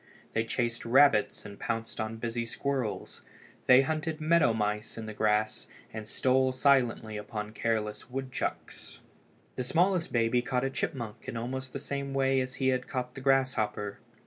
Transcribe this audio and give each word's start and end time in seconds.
They 0.33 0.45
chased 0.45 0.83
rabbits 0.83 1.45
and 1.45 1.59
pounced 1.59 1.99
on 1.99 2.17
busy 2.17 2.43
squirrels. 2.43 3.21
They 3.67 3.83
hunted 3.83 4.19
meadow 4.19 4.51
mice 4.51 4.97
in 4.97 5.05
the 5.05 5.13
grass, 5.13 5.67
and 5.93 6.07
stole 6.07 6.51
silently 6.53 7.17
upon 7.17 7.53
careless 7.53 8.09
woodchucks. 8.09 8.99
The 9.57 9.63
smallest 9.63 10.11
baby 10.11 10.41
caught 10.41 10.63
a 10.65 10.71
chipmunk 10.71 11.27
in 11.27 11.37
almost 11.37 11.71
the 11.71 11.77
same 11.77 12.15
way 12.15 12.41
as 12.41 12.55
he 12.55 12.69
had 12.69 12.87
caught 12.87 13.13
the 13.13 13.21
grasshopper. 13.21 13.99